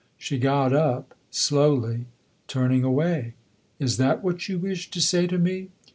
[0.17, 2.07] She got up slowly,
[2.47, 3.35] turning away.
[3.77, 5.69] "Is that what you wished to say to me?"